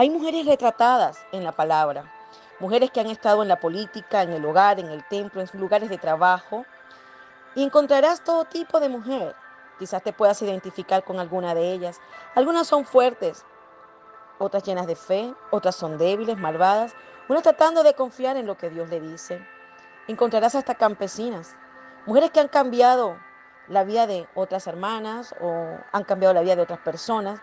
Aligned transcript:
Hay 0.00 0.08
mujeres 0.08 0.46
retratadas 0.46 1.26
en 1.30 1.44
la 1.44 1.52
palabra, 1.52 2.10
mujeres 2.58 2.90
que 2.90 3.00
han 3.00 3.08
estado 3.08 3.42
en 3.42 3.48
la 3.48 3.60
política, 3.60 4.22
en 4.22 4.32
el 4.32 4.42
hogar, 4.46 4.80
en 4.80 4.88
el 4.88 5.06
templo, 5.06 5.42
en 5.42 5.60
lugares 5.60 5.90
de 5.90 5.98
trabajo, 5.98 6.64
y 7.54 7.62
encontrarás 7.62 8.24
todo 8.24 8.46
tipo 8.46 8.80
de 8.80 8.88
mujer. 8.88 9.36
Quizás 9.78 10.02
te 10.02 10.14
puedas 10.14 10.40
identificar 10.40 11.04
con 11.04 11.18
alguna 11.18 11.54
de 11.54 11.74
ellas. 11.74 12.00
Algunas 12.34 12.66
son 12.66 12.86
fuertes, 12.86 13.44
otras 14.38 14.62
llenas 14.62 14.86
de 14.86 14.96
fe, 14.96 15.34
otras 15.50 15.76
son 15.76 15.98
débiles, 15.98 16.38
malvadas, 16.38 16.94
unas 17.28 17.42
tratando 17.42 17.82
de 17.82 17.92
confiar 17.92 18.38
en 18.38 18.46
lo 18.46 18.56
que 18.56 18.70
Dios 18.70 18.88
le 18.88 19.00
dice. 19.00 19.46
Encontrarás 20.08 20.54
hasta 20.54 20.76
campesinas, 20.76 21.56
mujeres 22.06 22.30
que 22.30 22.40
han 22.40 22.48
cambiado 22.48 23.18
la 23.68 23.84
vida 23.84 24.06
de 24.06 24.26
otras 24.34 24.66
hermanas 24.66 25.34
o 25.42 25.76
han 25.92 26.04
cambiado 26.04 26.32
la 26.32 26.40
vida 26.40 26.56
de 26.56 26.62
otras 26.62 26.80
personas. 26.80 27.42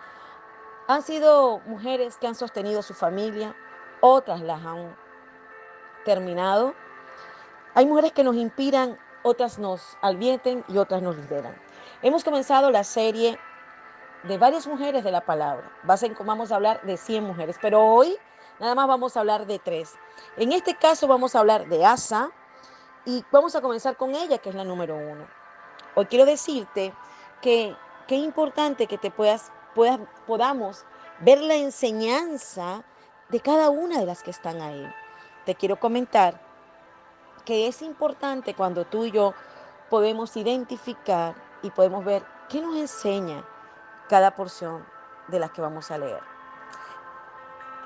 Han 0.88 1.02
sido 1.02 1.60
mujeres 1.66 2.18
que 2.18 2.28
han 2.28 2.36
sostenido 2.36 2.82
su 2.82 2.94
familia, 2.94 3.56
otras 4.00 4.42
las 4.42 4.66
han 4.66 4.96
terminado. 6.06 6.74
Hay 7.74 7.86
mujeres 7.86 8.14
que 8.14 8.24
nos 8.24 8.36
inspiran, 8.36 8.98
otras 9.24 9.60
nos 9.60 9.98
alvienten 10.02 10.64
y 10.70 10.78
otras 10.78 11.02
nos 11.02 11.18
lideran. 11.18 11.56
Hemos 12.02 12.24
comenzado 12.24 12.72
la 12.72 12.86
serie 12.86 13.38
de 14.24 14.38
varias 14.38 14.66
mujeres 14.66 15.04
de 15.04 15.12
la 15.12 15.22
palabra. 15.22 15.70
Vamos 15.84 16.52
a 16.52 16.56
hablar 16.56 16.82
de 16.84 16.96
100 16.96 17.24
mujeres, 17.24 17.58
pero 17.62 17.84
hoy 17.84 18.18
nada 18.60 18.74
más 18.74 18.88
vamos 18.88 19.18
a 19.18 19.20
hablar 19.20 19.46
de 19.46 19.60
tres. 19.60 19.94
En 20.38 20.52
este 20.54 20.76
caso 20.76 21.08
vamos 21.08 21.36
a 21.36 21.40
hablar 21.40 21.68
de 21.68 21.86
Asa 21.86 22.32
y 23.06 23.26
vamos 23.32 23.56
a 23.56 23.62
comenzar 23.62 23.98
con 23.98 24.16
ella, 24.16 24.38
que 24.38 24.50
es 24.50 24.56
la 24.56 24.64
número 24.64 24.96
uno. 24.96 25.28
Hoy 25.96 26.06
quiero 26.06 26.26
decirte 26.26 26.94
que 27.42 27.76
qué 28.08 28.16
importante 28.16 28.88
que 28.88 28.98
te 28.98 29.12
puedas, 29.12 29.52
podamos 29.74 30.86
ver 31.20 31.40
la 31.42 31.56
enseñanza 31.56 32.84
de 33.30 33.40
cada 33.40 33.70
una 33.70 34.00
de 34.00 34.06
las 34.06 34.24
que 34.24 34.32
están 34.32 34.62
ahí. 34.62 34.92
Te 35.46 35.56
quiero 35.56 35.80
comentar 35.80 36.40
que 37.46 37.68
es 37.68 37.82
importante 37.82 38.54
cuando 38.54 38.86
tú 38.86 39.06
y 39.06 39.12
yo 39.12 39.34
podemos 39.90 40.36
identificar 40.36 41.36
y 41.62 41.70
podemos 41.72 42.04
ver 42.04 42.24
qué 42.50 42.62
nos 42.62 42.76
enseña 42.76 43.46
cada 44.10 44.36
porción 44.36 44.86
de 45.28 45.40
las 45.40 45.52
que 45.52 45.62
vamos 45.62 45.92
a 45.92 45.98
leer. 45.98 46.22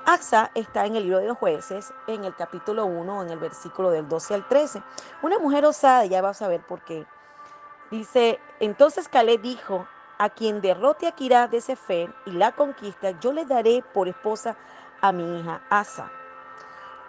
Axa 0.04 0.50
está 0.54 0.84
en 0.86 0.96
el 0.96 1.04
libro 1.04 1.20
de 1.20 1.28
los 1.28 1.38
jueces, 1.38 1.92
en 2.08 2.24
el 2.24 2.34
capítulo 2.34 2.86
1, 2.86 3.22
en 3.22 3.30
el 3.30 3.38
versículo 3.38 3.90
del 3.90 4.08
12 4.08 4.34
al 4.34 4.48
13. 4.48 4.82
Una 5.22 5.38
mujer 5.38 5.64
osada, 5.64 6.04
ya 6.06 6.20
vas 6.20 6.42
a 6.42 6.48
ver 6.48 6.60
por 6.66 6.82
qué 6.82 7.06
Dice, 7.92 8.40
entonces 8.58 9.06
Caleb 9.06 9.42
dijo, 9.42 9.86
a 10.22 10.30
quien 10.30 10.60
derrote 10.60 11.08
a 11.08 11.12
Kirá 11.12 11.48
de 11.48 11.60
Sefer 11.60 12.14
y 12.26 12.30
la 12.30 12.52
conquista, 12.52 13.18
yo 13.18 13.32
le 13.32 13.44
daré 13.44 13.82
por 13.92 14.06
esposa 14.06 14.56
a 15.00 15.10
mi 15.10 15.40
hija 15.40 15.62
Asa. 15.68 16.12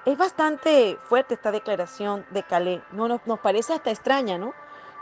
Es 0.04 0.18
bastante 0.18 0.98
fuerte 1.04 1.36
esta 1.36 1.52
declaración 1.52 2.26
de 2.32 2.42
Caleb. 2.42 2.82
No, 2.92 3.08
nos, 3.08 3.24
nos 3.28 3.40
parece 3.40 3.72
hasta 3.72 3.92
extraña, 3.92 4.40
¿no? 4.40 4.54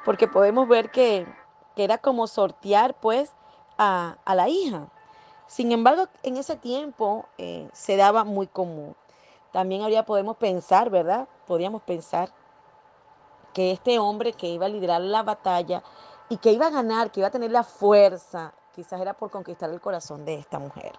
Porque 0.04 0.28
podemos 0.28 0.68
ver 0.68 0.92
que, 0.92 1.26
era 1.78 2.00
como 2.00 2.28
sortear, 2.28 2.96
pues, 3.00 3.34
a, 3.78 4.18
la 4.26 4.50
hija. 4.50 4.88
Sin 5.48 5.72
embargo, 5.72 6.08
en 6.22 6.36
ese 6.36 6.58
tiempo 6.58 7.28
eh, 7.38 7.70
se 7.72 7.96
daba 7.96 8.26
muy 8.26 8.46
común. 8.46 8.94
También 9.54 9.84
habría, 9.84 10.06
podemos 10.06 10.36
pensar, 10.36 10.90
¿verdad? 10.90 11.30
Podríamos 11.48 11.82
pensar 11.82 12.30
que 13.54 13.72
este 13.72 14.00
hombre 14.00 14.34
que 14.34 14.48
iba 14.48 14.66
a 14.66 14.70
liderar 14.70 15.00
la 15.00 15.24
batalla 15.24 15.82
y 16.32 16.38
que 16.38 16.54
iba 16.54 16.68
a 16.68 16.70
ganar, 16.70 17.12
que 17.12 17.20
iba 17.20 17.28
a 17.28 17.32
tener 17.32 17.52
la 17.52 17.66
fuerza, 17.66 18.54
quizás 18.74 19.02
era 19.02 19.14
por 19.14 19.30
conquistar 19.30 19.70
el 19.70 19.82
corazón 19.82 20.24
de 20.24 20.36
esta 20.36 20.60
mujer. 20.60 20.94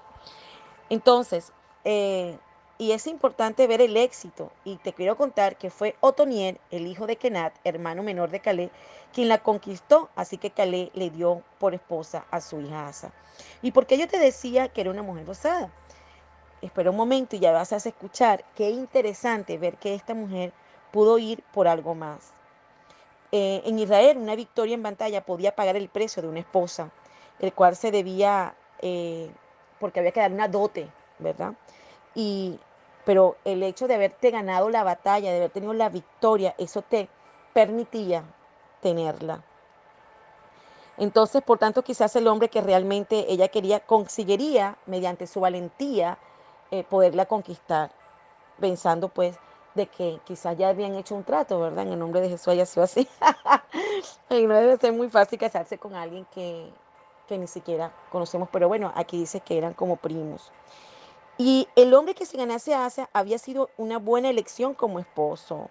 Entonces, 0.91 1.53
eh, 1.85 2.39
y 2.77 2.93
es 2.93 3.07
importante 3.07 3.67
ver 3.67 3.81
el 3.81 3.97
éxito. 3.97 4.53
Y 4.63 4.77
te 4.77 4.93
quiero 4.93 5.17
contar 5.17 5.57
que 5.57 5.71
fue 5.71 5.97
Otoniel, 6.01 6.61
el 6.71 6.87
hijo 6.87 7.07
de 7.07 7.17
Kenat, 7.17 7.55
hermano 7.65 8.03
menor 8.03 8.29
de 8.29 8.41
Calé, 8.41 8.71
quien 9.15 9.29
la 9.29 9.39
conquistó. 9.39 10.11
Así 10.17 10.37
que 10.37 10.51
Calé 10.51 10.91
le 10.93 11.09
dio 11.09 11.41
por 11.59 11.73
esposa 11.73 12.27
a 12.31 12.43
su 12.43 12.61
hija 12.61 12.87
Asa. 12.89 13.11
¿Y 13.63 13.73
porque 13.73 13.97
yo 13.97 14.07
te 14.09 14.19
decía 14.19 14.69
que 14.69 14.83
era 14.83 14.91
una 14.91 15.03
mujer 15.03 15.31
osada? 15.31 15.71
Espera 16.61 16.91
un 16.91 16.97
momento 16.99 17.37
y 17.37 17.39
ya 17.39 17.53
vas 17.53 17.73
a 17.73 17.77
escuchar. 17.77 18.45
Qué 18.55 18.69
interesante 18.69 19.57
ver 19.57 19.79
que 19.79 19.95
esta 19.95 20.13
mujer 20.13 20.53
pudo 20.91 21.17
ir 21.17 21.43
por 21.55 21.69
algo 21.69 21.95
más. 21.95 22.35
Eh, 23.33 23.63
en 23.65 23.79
Israel, 23.79 24.19
una 24.19 24.37
victoria 24.37 24.75
en 24.75 24.83
batalla 24.83 25.25
podía 25.25 25.57
pagar 25.57 25.77
el 25.77 25.89
precio 25.89 26.23
de 26.23 26.29
una 26.29 26.41
esposa, 26.41 26.91
el 27.41 27.55
cual 27.55 27.75
se 27.77 27.91
debía, 27.91 28.55
eh, 28.83 29.31
porque 29.81 30.01
había 30.01 30.13
que 30.13 30.21
dar 30.21 30.33
una 30.33 30.49
dote, 30.49 30.91
¿verdad? 31.19 31.55
Y, 32.15 32.61
pero 33.07 33.37
el 33.47 33.63
hecho 33.63 33.89
de 33.89 33.95
haberte 33.95 34.31
ganado 34.31 34.69
la 34.69 34.85
batalla, 34.85 35.31
de 35.31 35.39
haber 35.39 35.51
tenido 35.51 35.73
la 35.73 35.89
victoria, 35.89 36.55
eso 36.59 36.83
te 36.83 37.09
permitía 37.55 38.23
tenerla. 38.83 39.43
Entonces, 40.99 41.43
por 41.43 41.59
tanto, 41.59 41.83
quizás 41.83 42.15
el 42.17 42.29
hombre 42.29 42.51
que 42.51 42.61
realmente 42.61 43.33
ella 43.33 43.49
quería 43.49 43.81
conseguiría, 43.81 44.77
mediante 44.85 45.27
su 45.27 45.41
valentía, 45.41 46.19
eh, 46.71 46.85
poderla 46.85 47.25
conquistar, 47.25 47.93
pensando 48.61 49.09
pues 49.09 49.39
de 49.75 49.87
que 49.87 50.21
quizás 50.25 50.57
ya 50.57 50.69
habían 50.69 50.95
hecho 50.95 51.15
un 51.15 51.25
trato, 51.25 51.61
¿verdad? 51.61 51.87
En 51.87 51.93
el 51.93 51.99
nombre 51.99 52.21
de 52.21 52.29
Jesús 52.29 52.49
haya 52.49 52.67
sido 52.67 52.85
así. 52.85 53.09
y 54.31 54.47
no 54.47 54.55
debe 54.55 54.77
ser 54.77 54.93
muy 54.93 55.09
fácil 55.09 55.39
casarse 55.39 55.79
con 55.79 55.95
alguien 55.95 56.27
que, 56.33 56.71
ni 57.31 57.47
siquiera 57.47 57.91
conocemos, 58.11 58.51
pero 58.53 58.69
bueno, 58.69 58.93
aquí 58.95 59.19
dice 59.19 59.41
que 59.41 59.57
eran 59.57 59.73
como 59.73 59.97
primos. 59.97 60.53
Y 61.39 61.67
el 61.77 61.95
hombre 61.95 62.15
que 62.15 62.27
se 62.27 62.37
ganase 62.37 62.75
a 62.75 62.85
Asa 62.85 63.09
había 63.15 63.39
sido 63.39 63.71
una 63.79 63.99
buena 63.99 64.29
elección 64.29 64.75
como 64.75 64.99
esposo. 64.99 65.71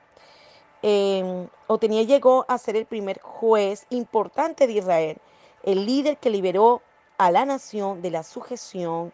Eh, 0.82 1.48
tenía 1.80 2.02
llegó 2.02 2.46
a 2.48 2.58
ser 2.58 2.76
el 2.76 2.88
primer 2.88 3.22
juez 3.22 3.86
importante 3.92 4.66
de 4.66 4.74
Israel, 4.74 5.18
el 5.62 5.86
líder 5.86 6.18
que 6.18 6.32
liberó 6.32 6.82
a 7.20 7.30
la 7.30 7.46
nación 7.46 8.02
de 8.02 8.10
la 8.10 8.24
sujeción 8.24 9.14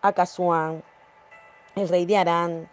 a 0.00 0.12
Casuán, 0.12 0.84
el 1.74 1.88
rey 1.88 2.06
de 2.06 2.16
Arán, 2.16 2.70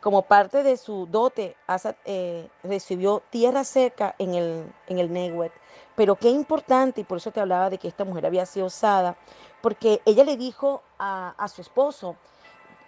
como 0.00 0.22
parte 0.22 0.62
de 0.62 0.76
su 0.76 1.06
dote, 1.06 1.56
Asa 1.66 1.96
eh, 2.04 2.48
recibió 2.62 3.22
tierra 3.30 3.64
seca 3.64 4.14
en 4.18 4.34
el, 4.34 4.72
en 4.86 4.98
el 4.98 5.50
Pero 5.96 6.16
qué 6.16 6.30
importante, 6.30 7.00
y 7.00 7.04
por 7.04 7.18
eso 7.18 7.32
te 7.32 7.40
hablaba 7.40 7.70
de 7.70 7.78
que 7.78 7.88
esta 7.88 8.04
mujer 8.04 8.26
había 8.26 8.46
sido 8.46 8.66
osada, 8.66 9.16
porque 9.60 10.00
ella 10.04 10.24
le 10.24 10.36
dijo 10.36 10.82
a, 10.98 11.46
su 11.52 11.60
esposo, 11.62 12.16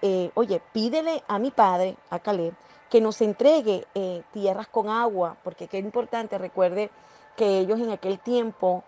eh, 0.02 0.30
oye, 0.34 0.62
pídele 0.72 1.22
a 1.26 1.38
mi 1.38 1.50
padre, 1.50 1.96
a 2.10 2.20
Caleb, 2.20 2.54
que 2.88 3.00
nos 3.00 3.20
entregue 3.20 3.86
eh, 3.94 4.22
tierras 4.32 4.68
con 4.68 4.88
agua, 4.88 5.36
porque 5.42 5.68
qué 5.68 5.78
importante, 5.78 6.38
recuerde 6.38 6.90
que 7.36 7.58
ellos 7.58 7.80
en 7.80 7.90
aquel 7.90 8.18
tiempo, 8.18 8.84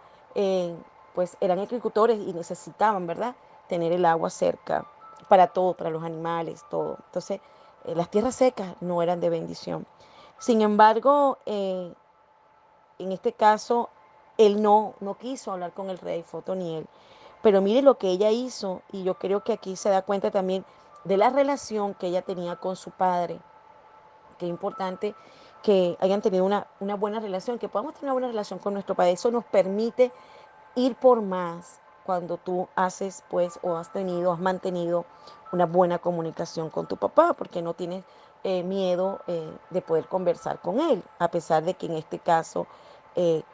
pues 1.15 1.37
eran 1.41 1.59
agricultores 1.59 2.19
y 2.19 2.33
necesitaban, 2.33 3.07
¿verdad?, 3.07 3.35
tener 3.69 3.93
el 3.93 4.05
agua 4.05 4.31
cerca 4.31 4.87
para 5.29 5.47
todo, 5.47 5.75
para 5.75 5.91
los 5.91 6.03
animales, 6.03 6.65
todo. 6.69 6.99
Entonces, 7.07 7.41
eh, 7.85 7.95
las 7.95 8.11
tierras 8.11 8.35
secas 8.35 8.75
no 8.81 9.03
eran 9.03 9.21
de 9.21 9.31
bendición. 9.31 9.87
Sin 10.39 10.63
embargo, 10.63 11.39
eh, 11.47 11.93
en 12.99 13.13
este 13.13 13.33
caso, 13.33 13.91
él 14.39 14.63
no, 14.63 14.95
no 15.01 15.19
quiso 15.19 15.53
hablar 15.53 15.73
con 15.73 15.91
el 15.91 15.99
rey 15.99 16.23
Fotoniel. 16.23 16.87
Pero 17.43 17.61
mire 17.61 17.83
lo 17.83 17.99
que 17.99 18.09
ella 18.09 18.31
hizo, 18.31 18.83
y 18.93 19.03
yo 19.03 19.15
creo 19.15 19.43
que 19.43 19.53
aquí 19.53 19.77
se 19.77 19.91
da 19.91 20.03
cuenta 20.03 20.31
también 20.31 20.65
de 21.05 21.17
la 21.17 21.31
relación 21.31 21.95
que 21.95 22.07
ella 22.09 22.23
tenía 22.23 22.57
con 22.57 22.77
su 22.77 22.91
padre. 22.91 23.41
Qué 24.39 24.47
importante 24.47 25.15
que 25.63 25.97
hayan 26.01 26.23
tenido 26.23 26.45
una, 26.45 26.67
una 26.81 26.95
buena 26.95 27.21
relación, 27.21 27.59
que 27.59 27.69
podamos 27.69 27.95
tener 27.95 28.07
una 28.07 28.13
buena 28.15 28.29
relación 28.29 28.59
con 28.59 28.75
nuestro 28.75 28.95
padre. 28.95 29.13
Eso 29.13 29.31
nos 29.31 29.45
permite 29.45 30.13
ir 30.75 30.97
por 30.97 31.21
más 31.21 31.82
cuando 32.05 32.37
tú 32.37 32.69
haces, 32.75 33.25
pues, 33.31 33.59
o 33.63 33.77
has 33.77 33.93
tenido, 33.93 34.33
has 34.33 34.41
mantenido 34.41 35.05
una 35.53 35.67
buena 35.67 35.99
comunicación 35.99 36.71
con 36.71 36.87
tu 36.87 36.97
papá, 36.97 37.35
porque 37.35 37.63
no 37.63 37.75
tienes 37.75 38.05
eh, 38.45 38.63
miedo 38.63 39.21
eh, 39.27 39.53
de 39.71 39.83
poder 39.83 40.07
conversar 40.07 40.61
con 40.61 40.81
él, 40.81 41.03
a 41.19 41.29
pesar 41.29 41.63
de 41.63 41.75
que 41.75 41.87
en 41.87 41.95
este 41.95 42.19
caso 42.19 42.67
eh, 43.15 43.45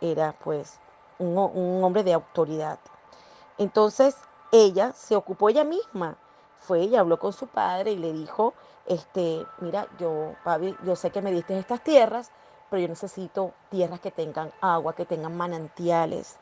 era 0.00 0.34
pues 0.42 0.80
un, 1.18 1.84
hombre 1.84 2.02
de 2.02 2.12
autoridad. 2.12 2.78
Entonces 3.58 4.16
ella 4.50 4.92
se 4.94 5.14
ocupó 5.14 5.48
ella 5.48 5.64
misma, 5.64 6.16
fue 6.58 6.80
ella 6.80 7.00
habló 7.00 7.18
con 7.18 7.32
su 7.32 7.46
padre 7.46 7.92
y 7.92 7.96
le 7.96 8.12
dijo, 8.12 8.54
este, 8.86 9.46
mira, 9.60 9.86
yo, 9.98 10.34
papi, 10.42 10.76
yo 10.84 10.96
sé 10.96 11.10
que 11.10 11.22
me 11.22 11.30
diste 11.30 11.56
estas 11.58 11.82
tierras, 11.84 12.32
pero 12.68 12.80
yo 12.82 12.88
necesito 12.88 13.52
tierras 13.70 14.00
que 14.00 14.10
tengan 14.10 14.50
agua, 14.60 14.94
que 14.94 15.04
tengan 15.04 15.36
manantiales, 15.36 16.38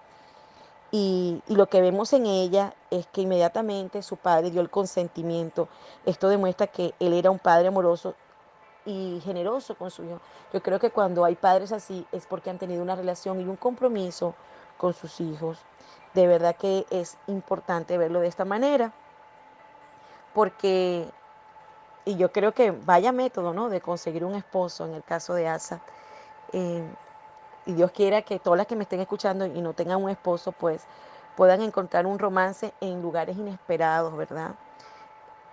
y, 0.93 1.43
lo 1.47 1.69
que 1.69 1.81
vemos 1.81 2.13
en 2.13 2.27
ella 2.27 2.75
es 2.91 3.07
que 3.07 3.23
inmediatamente 3.23 4.03
su 4.03 4.17
padre 4.17 4.51
dio 4.51 4.61
el 4.61 4.71
consentimiento. 4.71 5.69
Esto 6.05 6.29
demuestra 6.29 6.67
que 6.67 6.95
él 6.99 7.13
era 7.13 7.31
un 7.31 7.39
padre 7.39 7.69
amoroso 7.69 8.15
y 8.85 9.21
generoso 9.25 9.77
con 9.77 9.91
su 9.91 10.05
hijo. 10.05 10.21
Yo 10.53 10.63
creo 10.63 10.81
que 10.81 10.91
cuando 10.91 11.25
hay 11.25 11.37
padres 11.37 11.73
así 11.73 12.07
es 12.13 12.27
porque 12.27 12.51
han 12.51 12.59
tenido 12.59 12.83
una 12.83 12.97
relación 12.97 13.41
y 13.41 13.45
un 13.45 13.57
compromiso 13.57 14.35
con 14.79 14.95
sus 14.95 15.21
hijos. 15.21 15.59
De 16.15 16.27
verdad 16.27 16.57
que 16.57 16.87
es 16.91 17.17
importante 17.29 17.97
verlo 17.99 18.21
de 18.21 18.29
esta 18.29 18.45
manera. 18.45 18.93
porque, 20.35 21.09
y 22.05 22.17
yo 22.17 22.33
creo 22.33 22.53
que 22.53 22.71
vaya 22.71 23.13
método, 23.13 23.53
¿no? 23.53 23.69
De 23.69 23.81
conseguir 23.81 24.25
un 24.25 24.35
esposo 24.35 24.87
en 24.87 24.95
el 24.95 25.03
caso 25.05 25.35
de 25.35 25.49
Asa. 25.49 25.81
Eh, 26.53 26.85
y 27.71 27.75
Dios 27.75 27.93
quiera 27.93 28.23
que 28.23 28.39
todas 28.39 28.59
las 28.59 28.67
que 28.67 28.75
me 28.75 28.83
estén 28.83 29.01
escuchando 29.01 29.47
y 29.47 29.63
no 29.63 29.75
tengan 29.75 30.03
un 30.03 30.11
esposo, 30.11 30.53
pues 30.53 30.83
puedan 31.37 31.63
encontrar 31.63 32.05
un 32.05 32.19
romance 32.19 32.75
en 32.81 33.01
lugares 33.01 33.37
inesperados, 33.37 34.17
¿verdad? 34.17 34.57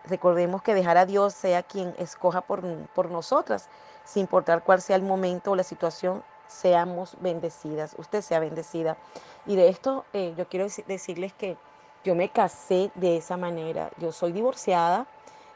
Recordemos 0.05 0.63
que 0.63 0.73
dejar 0.73 0.97
a 0.97 1.05
Dios 1.05 1.33
sea 1.33 1.61
quien 1.63 1.93
escoja 1.97 2.41
por, 2.41 2.63
por 2.95 3.11
nosotras, 3.11 3.69
sin 4.03 4.21
importar 4.21 4.63
cuál 4.63 4.81
sea 4.81 4.95
el 4.95 5.03
momento 5.03 5.51
o 5.51 5.55
la 5.55 5.63
situación, 5.63 6.23
seamos 6.47 7.15
bendecidas, 7.19 7.93
usted 7.97 8.21
sea 8.21 8.39
bendecida. 8.39 8.97
Y 9.45 9.55
de 9.55 9.67
esto 9.67 10.05
eh, 10.13 10.33
yo 10.37 10.47
quiero 10.47 10.65
decirles 10.87 11.33
que 11.33 11.55
yo 12.03 12.15
me 12.15 12.29
casé 12.29 12.89
de 12.95 13.17
esa 13.17 13.37
manera. 13.37 13.91
Yo 13.97 14.11
soy 14.11 14.31
divorciada, 14.31 15.05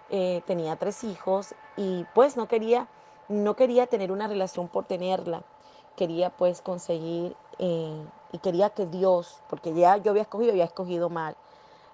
eh, 0.09 0.43
tenía 0.45 0.75
tres 0.75 1.03
hijos 1.03 1.55
y 1.75 2.05
pues 2.13 2.37
no 2.37 2.47
quería, 2.47 2.87
no 3.29 3.55
quería 3.55 3.87
tener 3.87 4.11
una 4.11 4.27
relación 4.27 4.67
por 4.67 4.85
tenerla. 4.85 5.43
Quería 5.95 6.29
pues 6.29 6.61
conseguir 6.61 7.35
eh, 7.59 8.05
y 8.31 8.37
quería 8.39 8.69
que 8.69 8.85
Dios, 8.85 9.41
porque 9.49 9.73
ya 9.73 9.97
yo 9.97 10.11
había 10.11 10.23
escogido, 10.23 10.51
había 10.51 10.65
escogido 10.65 11.09
mal. 11.09 11.35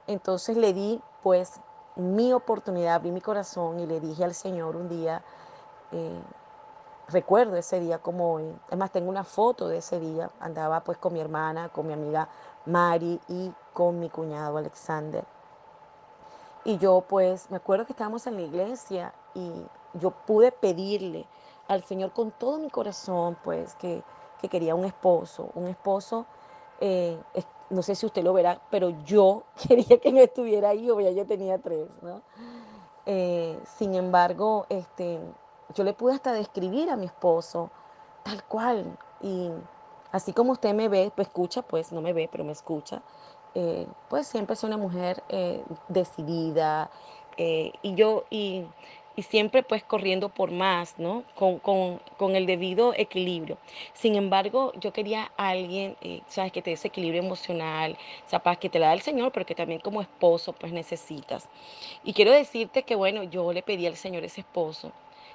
Entonces 0.08 0.56
le 0.56 0.74
di 0.74 1.02
pues 1.24 1.60
mi 1.96 2.32
oportunidad, 2.32 2.96
abrí 2.96 3.12
mi 3.12 3.22
corazón 3.22 3.80
y 3.80 3.86
le 3.88 4.00
dije 4.00 4.24
al 4.24 4.34
Señor 4.34 4.76
un 4.76 4.88
día, 4.88 5.24
eh, 5.92 6.22
recuerdo 7.10 7.56
ese 7.56 7.80
día 7.80 8.00
como 8.00 8.36
hoy, 8.36 8.56
es 8.70 8.78
más, 8.78 8.92
tengo 8.92 9.10
una 9.10 9.24
foto 9.24 9.68
de 9.68 9.78
ese 9.78 10.00
día, 10.00 10.30
andaba 10.40 10.82
pues 10.84 10.98
con 10.98 11.14
mi 11.14 11.20
hermana, 11.20 11.70
con 11.70 11.88
mi 11.88 11.94
amiga 11.94 12.30
Mari 12.66 13.20
y 13.28 13.52
con 13.74 14.00
mi 14.00 14.10
cuñado 14.10 14.58
Alexander. 14.58 15.26
Y 16.64 16.78
yo 16.78 17.02
pues 17.08 17.50
me 17.50 17.58
acuerdo 17.58 17.86
que 17.86 17.94
estábamos 17.94 18.28
en 18.28 18.36
la 18.36 18.42
iglesia 18.42 19.14
y 19.34 19.52
yo 19.94 20.12
pude 20.12 20.52
pedirle 20.52 21.26
al 21.68 21.84
Señor 21.84 22.14
con 22.14 22.32
todo 22.32 22.60
mi 22.60 22.70
corazón 22.70 23.38
pues 23.44 23.76
que, 23.76 24.04
que 24.42 24.50
quería 24.50 24.76
un 24.76 24.86
esposo, 24.86 25.50
un 25.56 25.68
esposo, 25.68 26.26
eh, 26.80 27.20
no 27.70 27.82
sé 27.82 27.96
si 27.96 28.06
usted 28.06 28.24
lo 28.24 28.34
verá, 28.34 28.62
pero 28.70 28.90
yo 29.04 29.44
quería 29.68 30.00
que 30.00 30.12
no 30.12 30.20
estuviera 30.20 30.70
ahí, 30.70 30.90
o 30.90 31.00
ya 31.00 31.12
yo 31.12 31.26
tenía 31.26 31.58
tres, 31.58 31.90
¿no? 32.02 32.22
Eh, 33.06 33.60
sin 33.78 33.96
embargo, 33.96 34.66
este, 34.70 35.20
yo 35.74 35.84
le 35.84 35.94
pude 35.94 36.14
hasta 36.14 36.34
describir 36.34 36.90
a 36.90 36.98
mi 36.98 37.06
esposo 37.06 37.72
tal 38.24 38.44
cual. 38.44 38.98
Y 39.22 39.50
así 40.12 40.34
como 40.34 40.52
usted 40.52 40.74
me 40.74 40.90
ve, 40.90 41.12
pues 41.16 41.28
escucha, 41.28 41.62
pues 41.62 41.92
no 41.92 42.02
me 42.02 42.14
ve, 42.14 42.30
pero 42.32 42.44
me 42.44 42.52
escucha. 42.52 43.02
Eh, 43.56 43.88
pues 44.10 44.28
siempre 44.28 44.56
soy 44.56 44.68
una 44.68 44.78
mujer 44.78 45.24
decidida 45.88 46.92
y 47.38 47.96
yo 47.96 48.26
y, 48.30 48.66
y, 49.18 49.24
siempre 49.24 49.64
pues 49.64 49.84
corriendo 49.84 50.30
por 50.30 50.52
más, 50.52 50.98
¿no? 50.98 51.24
Con, 51.36 51.60
con, 51.60 52.00
con, 52.18 52.36
el 52.36 52.46
debido 52.46 52.94
equilibrio. 52.96 53.58
Sin 53.94 54.16
embargo, 54.16 54.72
yo 54.80 54.94
quería 54.94 55.32
a 55.36 55.50
alguien, 55.50 55.98
¿sabes? 56.28 56.52
Que 56.54 56.62
te 56.62 56.70
dé 56.70 56.76
ese 56.76 56.88
equilibrio 56.88 57.22
emocional, 57.22 57.98
paz 58.44 58.58
que 58.58 58.70
te 58.70 58.80
la 58.80 58.88
da 58.88 58.94
el 58.94 59.02
Señor, 59.02 59.32
pero 59.32 59.46
que 59.46 59.56
también 59.56 59.82
como 59.82 60.02
esposo 60.02 60.54
pues 60.54 60.72
necesitas. 60.72 61.50
Y 62.04 62.14
quiero 62.14 62.32
decirte 62.32 62.84
que 62.84 62.96
bueno, 62.96 63.24
yo 63.24 63.52
le 63.52 63.64
pedí 63.64 63.86
al 63.88 63.98
Señor 63.98 64.24
ese 64.24 64.42
esposo 64.42 64.92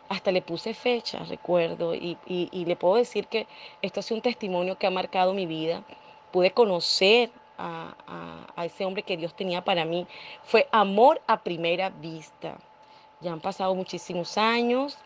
hasta 0.08 0.30
le 0.30 0.42
puse 0.42 0.74
fecha, 0.74 1.24
recuerdo, 1.24 1.94
y, 1.94 2.18
y, 2.26 2.48
y, 2.52 2.64
le 2.66 2.76
puedo 2.76 2.96
decir 2.96 3.26
que 3.28 3.46
esto 3.80 4.02
sido 4.02 4.16
un 4.16 4.22
testimonio 4.22 4.76
que 4.76 4.86
ha 4.86 4.90
marcado 4.90 5.32
mi 5.32 5.46
vida. 5.46 5.84
Pude 6.32 6.50
conocer 6.50 7.30
a, 7.56 7.94
a, 8.06 8.60
a, 8.60 8.66
ese 8.66 8.84
hombre 8.84 9.02
que 9.04 9.16
Dios 9.16 9.34
tenía 9.34 9.64
para 9.64 9.84
mí. 9.84 10.06
Fue 10.42 10.68
amor 10.70 11.22
a 11.26 11.42
primera 11.42 11.88
vista. 11.90 12.58
Ya 13.22 13.32
han 13.32 13.40
pasado 13.40 13.74
muchísimos 13.74 14.36
años. 14.36 14.98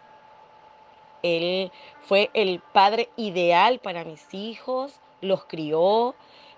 Él 1.23 1.71
fue 2.03 2.31
el 2.35 2.61
padre 2.61 3.09
ideal 3.17 3.79
para 3.79 4.05
mis 4.05 4.33
hijos, 4.33 5.01
los 5.21 5.45
crió. 5.45 6.15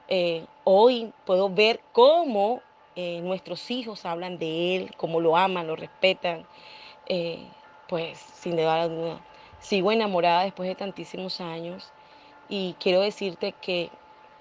Eh, 0.08 0.46
hoy 0.64 1.12
puedo 1.24 1.50
ver 1.50 1.80
cómo 1.92 2.60
eh, 2.96 3.20
nuestros 3.22 3.70
hijos 3.70 4.04
hablan 4.04 4.38
de 4.38 4.76
él, 4.76 4.90
cómo 4.96 5.20
lo 5.20 5.36
aman, 5.36 5.66
lo 5.66 5.76
respetan. 5.76 6.46
Eh, 7.06 7.46
pues 7.88 8.18
sin 8.18 8.56
duda 8.56 8.86
duda, 8.88 9.20
sigo 9.60 9.90
enamorada 9.90 10.42
después 10.44 10.68
de 10.68 10.74
tantísimos 10.74 11.40
años 11.40 11.90
y 12.48 12.74
quiero 12.78 13.00
decirte 13.00 13.52
que 13.60 13.90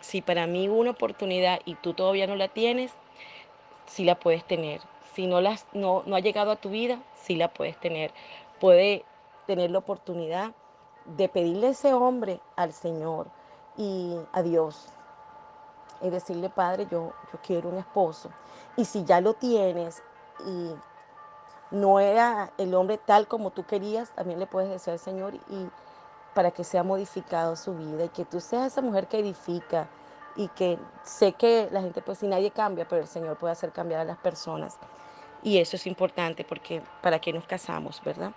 si 0.01 0.21
para 0.21 0.47
mí 0.47 0.69
hubo 0.69 0.79
una 0.79 0.91
oportunidad 0.91 1.61
y 1.65 1.75
tú 1.75 1.93
todavía 1.93 2.27
no 2.27 2.35
la 2.35 2.49
tienes, 2.49 2.93
sí 3.87 4.03
la 4.03 4.19
puedes 4.19 4.45
tener. 4.45 4.81
Si 5.13 5.25
no, 5.25 5.41
las, 5.41 5.65
no, 5.73 6.03
no 6.05 6.15
ha 6.15 6.19
llegado 6.19 6.51
a 6.51 6.55
tu 6.55 6.69
vida, 6.69 6.99
sí 7.15 7.35
la 7.35 7.51
puedes 7.51 7.79
tener. 7.79 8.13
Puede 8.59 9.03
tener 9.47 9.71
la 9.71 9.79
oportunidad 9.79 10.51
de 11.05 11.29
pedirle 11.29 11.69
ese 11.69 11.93
hombre 11.93 12.39
al 12.55 12.73
Señor 12.73 13.27
y 13.77 14.17
a 14.33 14.43
Dios. 14.43 14.89
Y 16.01 16.09
decirle, 16.09 16.49
Padre, 16.49 16.85
yo, 16.91 17.13
yo 17.33 17.39
quiero 17.41 17.69
un 17.69 17.77
esposo. 17.77 18.29
Y 18.75 18.85
si 18.85 19.03
ya 19.03 19.19
lo 19.21 19.33
tienes 19.33 20.03
y 20.45 20.71
no 21.71 21.99
era 21.99 22.51
el 22.57 22.73
hombre 22.75 22.97
tal 22.97 23.27
como 23.27 23.49
tú 23.49 23.65
querías, 23.65 24.11
también 24.11 24.39
le 24.39 24.45
puedes 24.45 24.69
decir 24.69 24.93
al 24.93 24.99
Señor 24.99 25.33
y 25.33 25.69
para 26.33 26.51
que 26.51 26.63
sea 26.63 26.83
modificado 26.83 27.55
su 27.55 27.73
vida 27.73 28.05
y 28.05 28.09
que 28.09 28.23
tú 28.23 28.39
seas 28.39 28.67
esa 28.67 28.81
mujer 28.81 29.07
que 29.07 29.19
edifica 29.19 29.87
y 30.37 30.47
que 30.49 30.77
sé 31.03 31.33
que 31.33 31.67
la 31.71 31.81
gente 31.81 32.01
pues 32.01 32.19
si 32.19 32.27
nadie 32.27 32.51
cambia, 32.51 32.87
pero 32.87 33.01
el 33.01 33.07
Señor 33.07 33.37
puede 33.37 33.51
hacer 33.51 33.71
cambiar 33.71 34.01
a 34.01 34.05
las 34.05 34.17
personas. 34.17 34.77
Y 35.43 35.57
eso 35.57 35.75
es 35.75 35.87
importante 35.87 36.43
porque 36.43 36.81
para 37.01 37.19
qué 37.19 37.33
nos 37.33 37.45
casamos, 37.45 38.01
¿verdad? 38.03 38.31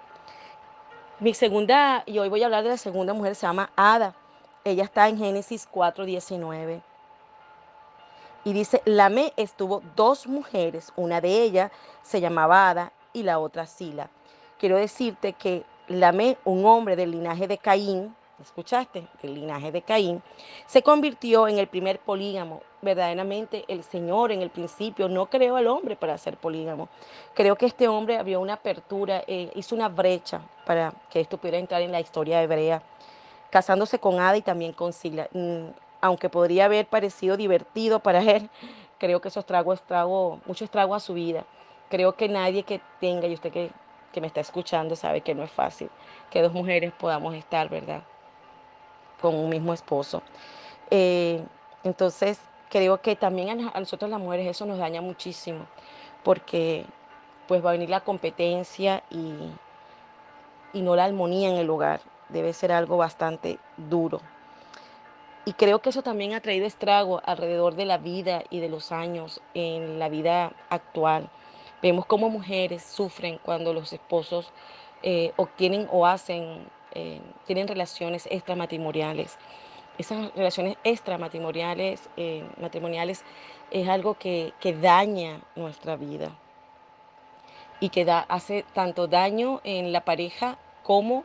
Mi 1.20 1.34
segunda, 1.34 2.02
y 2.06 2.18
hoy 2.18 2.28
voy 2.28 2.42
a 2.42 2.46
hablar 2.46 2.62
de 2.64 2.70
la 2.70 2.76
segunda 2.78 3.12
mujer, 3.12 3.34
se 3.34 3.46
llama 3.46 3.70
Ada. 3.76 4.14
Ella 4.64 4.84
está 4.84 5.08
en 5.08 5.18
Génesis 5.18 5.68
4:19. 5.70 6.82
Y 8.42 8.54
dice, 8.54 8.80
Lamé 8.86 9.34
estuvo 9.36 9.82
dos 9.96 10.26
mujeres, 10.26 10.92
una 10.96 11.20
de 11.20 11.42
ellas 11.42 11.70
se 12.02 12.22
llamaba 12.22 12.70
Ada 12.70 12.92
y 13.12 13.22
la 13.22 13.38
otra 13.38 13.66
Sila. 13.66 14.08
Quiero 14.58 14.78
decirte 14.78 15.34
que 15.34 15.64
Lamé, 15.88 16.38
un 16.44 16.64
hombre 16.64 16.96
del 16.96 17.10
linaje 17.10 17.46
de 17.48 17.58
Caín, 17.58 18.16
¿escuchaste? 18.40 19.06
Del 19.22 19.34
linaje 19.34 19.72
de 19.72 19.82
Caín, 19.82 20.22
se 20.66 20.82
convirtió 20.82 21.48
en 21.48 21.58
el 21.58 21.66
primer 21.66 21.98
polígamo. 21.98 22.62
Verdaderamente 22.82 23.64
el 23.68 23.82
Señor 23.82 24.32
en 24.32 24.42
el 24.42 24.50
principio 24.50 25.08
no 25.08 25.26
creó 25.26 25.56
al 25.56 25.66
hombre 25.66 25.96
para 25.96 26.16
ser 26.18 26.36
polígamo. 26.36 26.88
Creo 27.34 27.56
que 27.56 27.66
este 27.66 27.88
hombre 27.88 28.16
abrió 28.16 28.40
una 28.40 28.54
apertura, 28.54 29.22
eh, 29.26 29.50
hizo 29.54 29.74
una 29.74 29.88
brecha 29.88 30.40
para 30.64 30.92
que 31.10 31.20
esto 31.20 31.36
pudiera 31.38 31.58
entrar 31.58 31.82
en 31.82 31.92
la 31.92 32.00
historia 32.00 32.42
hebrea, 32.42 32.82
casándose 33.50 33.98
con 33.98 34.20
Ada 34.20 34.36
y 34.36 34.42
también 34.42 34.72
con 34.72 34.92
Sila. 34.92 35.28
Mm, 35.32 35.68
aunque 36.00 36.30
podría 36.30 36.64
haber 36.64 36.86
parecido 36.86 37.36
divertido 37.36 38.00
para 38.00 38.22
él, 38.22 38.48
creo 38.98 39.20
que 39.20 39.28
eso 39.28 39.42
trago, 39.42 39.72
estrago, 39.72 40.40
mucho 40.46 40.64
estrago 40.64 40.94
a 40.94 41.00
su 41.00 41.14
vida 41.14 41.44
creo 41.90 42.14
que 42.14 42.28
nadie 42.28 42.62
que 42.62 42.80
tenga, 43.00 43.26
y 43.26 43.34
usted 43.34 43.52
que, 43.52 43.70
que 44.12 44.20
me 44.20 44.28
está 44.28 44.40
escuchando 44.40 44.96
sabe 44.96 45.20
que 45.20 45.34
no 45.34 45.42
es 45.42 45.50
fácil 45.50 45.90
que 46.30 46.40
dos 46.40 46.52
mujeres 46.52 46.92
podamos 46.92 47.34
estar, 47.34 47.68
¿verdad? 47.68 48.02
Con 49.20 49.34
un 49.34 49.48
mismo 49.48 49.72
esposo. 49.72 50.22
Eh, 50.90 51.42
entonces, 51.84 52.38
creo 52.68 53.00
que 53.00 53.16
también 53.16 53.70
a, 53.72 53.78
nosotros 53.80 54.10
las 54.10 54.20
mujeres 54.20 54.46
eso 54.46 54.66
nos 54.66 54.78
daña 54.78 55.00
muchísimo, 55.00 55.66
porque 56.22 56.86
pues 57.48 57.64
va 57.64 57.70
a 57.70 57.72
venir 57.72 57.90
la 57.90 58.00
competencia 58.00 59.02
y, 59.10 59.34
y 60.72 60.82
no 60.82 60.94
la 60.96 61.04
armonía 61.04 61.50
en 61.50 61.56
el 61.56 61.68
hogar. 61.68 62.00
Debe 62.28 62.52
ser 62.52 62.72
algo 62.72 62.96
bastante 62.96 63.58
duro. 63.76 64.20
Y 65.44 65.54
creo 65.54 65.80
que 65.80 65.90
eso 65.90 66.02
también 66.02 66.34
ha 66.34 66.40
traído 66.40 66.66
estrago 66.66 67.20
alrededor 67.24 67.74
de 67.74 67.86
la 67.86 67.98
vida 67.98 68.44
y 68.50 68.60
de 68.60 68.68
los 68.68 68.92
años 68.92 69.40
en 69.54 69.98
la 69.98 70.08
vida 70.08 70.52
actual. 70.68 71.30
Vemos 71.82 72.04
cómo 72.04 72.28
mujeres 72.28 72.82
sufren 72.82 73.38
cuando 73.42 73.72
los 73.72 73.92
esposos 73.92 74.52
eh, 75.02 75.32
obtienen 75.36 75.88
o 75.90 76.06
hacen, 76.06 76.66
eh, 76.92 77.20
tienen 77.46 77.68
relaciones 77.68 78.26
extramatrimoniales. 78.30 79.38
Esas 79.98 80.34
relaciones 80.34 80.76
extramatrimoniales 80.82 82.08
eh, 82.16 82.44
matrimoniales 82.60 83.24
es 83.70 83.88
algo 83.88 84.14
que, 84.14 84.52
que, 84.60 84.72
daña 84.72 85.40
nuestra 85.56 85.96
vida 85.96 86.30
y 87.80 87.90
que 87.90 88.04
da, 88.04 88.20
hace 88.20 88.64
tanto 88.72 89.06
daño 89.06 89.60
en 89.62 89.92
la 89.92 90.04
pareja 90.04 90.58
como 90.82 91.24